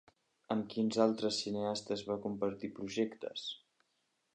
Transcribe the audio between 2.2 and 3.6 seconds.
compartir projectes?